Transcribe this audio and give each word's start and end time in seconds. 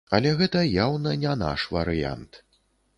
Але 0.17 0.29
гэта 0.39 0.63
яўна 0.85 1.13
не 1.27 1.37
наш 1.45 1.69
варыянт. 1.79 2.45